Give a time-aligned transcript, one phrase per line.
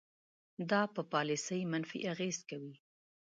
[0.69, 2.75] دا په پالیسۍ منفي اغیز کوي.